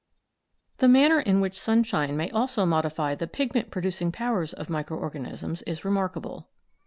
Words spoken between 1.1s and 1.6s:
in which